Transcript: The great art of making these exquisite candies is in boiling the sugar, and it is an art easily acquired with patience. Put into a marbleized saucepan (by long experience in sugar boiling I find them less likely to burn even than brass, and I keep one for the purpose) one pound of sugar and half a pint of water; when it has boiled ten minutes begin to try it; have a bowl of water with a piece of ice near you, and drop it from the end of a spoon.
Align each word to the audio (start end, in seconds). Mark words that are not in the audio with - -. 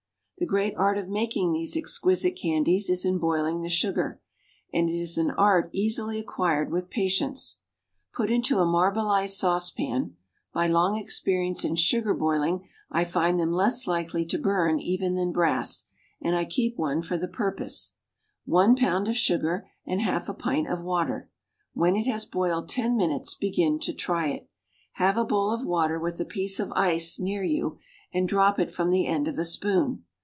The 0.37 0.47
great 0.47 0.73
art 0.75 0.97
of 0.97 1.07
making 1.07 1.53
these 1.53 1.77
exquisite 1.77 2.31
candies 2.35 2.89
is 2.89 3.05
in 3.05 3.19
boiling 3.19 3.61
the 3.61 3.69
sugar, 3.69 4.19
and 4.73 4.89
it 4.89 4.97
is 4.97 5.15
an 5.19 5.29
art 5.29 5.69
easily 5.71 6.17
acquired 6.17 6.71
with 6.71 6.89
patience. 6.89 7.59
Put 8.11 8.31
into 8.31 8.57
a 8.57 8.65
marbleized 8.65 9.37
saucepan 9.37 10.17
(by 10.51 10.65
long 10.65 10.97
experience 10.97 11.63
in 11.63 11.75
sugar 11.75 12.15
boiling 12.15 12.67
I 12.89 13.05
find 13.05 13.39
them 13.39 13.53
less 13.53 13.85
likely 13.85 14.25
to 14.25 14.39
burn 14.39 14.79
even 14.79 15.13
than 15.13 15.31
brass, 15.31 15.83
and 16.19 16.35
I 16.35 16.45
keep 16.45 16.75
one 16.75 17.03
for 17.03 17.17
the 17.19 17.27
purpose) 17.27 17.93
one 18.43 18.75
pound 18.75 19.07
of 19.07 19.15
sugar 19.15 19.69
and 19.85 20.01
half 20.01 20.27
a 20.27 20.33
pint 20.33 20.67
of 20.69 20.81
water; 20.81 21.29
when 21.75 21.95
it 21.95 22.07
has 22.07 22.25
boiled 22.25 22.67
ten 22.67 22.97
minutes 22.97 23.35
begin 23.35 23.77
to 23.81 23.93
try 23.93 24.29
it; 24.29 24.49
have 24.93 25.17
a 25.17 25.23
bowl 25.23 25.51
of 25.51 25.67
water 25.67 25.99
with 25.99 26.19
a 26.19 26.25
piece 26.25 26.59
of 26.59 26.71
ice 26.71 27.19
near 27.19 27.43
you, 27.43 27.77
and 28.11 28.27
drop 28.27 28.57
it 28.57 28.71
from 28.71 28.89
the 28.89 29.05
end 29.05 29.27
of 29.27 29.37
a 29.37 29.45
spoon. 29.45 30.03